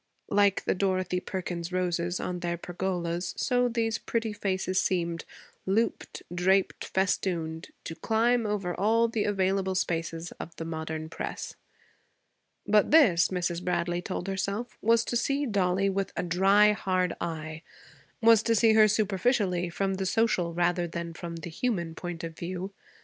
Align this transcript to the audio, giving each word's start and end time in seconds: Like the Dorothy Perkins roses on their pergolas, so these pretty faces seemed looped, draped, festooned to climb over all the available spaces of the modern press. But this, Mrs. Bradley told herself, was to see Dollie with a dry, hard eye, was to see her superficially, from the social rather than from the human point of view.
Like 0.31 0.63
the 0.65 0.73
Dorothy 0.73 1.19
Perkins 1.19 1.71
roses 1.71 2.19
on 2.19 2.39
their 2.39 2.57
pergolas, 2.57 3.35
so 3.37 3.69
these 3.69 3.99
pretty 3.99 4.33
faces 4.33 4.81
seemed 4.81 5.25
looped, 5.67 6.23
draped, 6.33 6.85
festooned 6.85 7.67
to 7.83 7.93
climb 7.93 8.47
over 8.47 8.73
all 8.73 9.07
the 9.07 9.25
available 9.25 9.75
spaces 9.75 10.31
of 10.39 10.55
the 10.55 10.65
modern 10.65 11.07
press. 11.07 11.55
But 12.65 12.89
this, 12.89 13.27
Mrs. 13.27 13.63
Bradley 13.63 14.01
told 14.01 14.27
herself, 14.27 14.75
was 14.81 15.05
to 15.05 15.15
see 15.15 15.45
Dollie 15.45 15.87
with 15.87 16.11
a 16.17 16.23
dry, 16.23 16.71
hard 16.71 17.15
eye, 17.21 17.61
was 18.23 18.41
to 18.41 18.55
see 18.55 18.73
her 18.73 18.87
superficially, 18.87 19.69
from 19.69 19.93
the 19.93 20.07
social 20.07 20.51
rather 20.51 20.87
than 20.87 21.13
from 21.13 21.35
the 21.35 21.49
human 21.51 21.93
point 21.93 22.23
of 22.23 22.35
view. 22.35 22.73